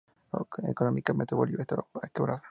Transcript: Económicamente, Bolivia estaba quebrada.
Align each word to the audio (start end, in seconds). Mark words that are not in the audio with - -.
Económicamente, 0.67 1.35
Bolivia 1.35 1.61
estaba 1.63 1.85
quebrada. 2.13 2.39